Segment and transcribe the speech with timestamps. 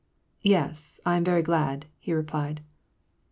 [0.41, 2.61] "Yes, I am very glad," he replied.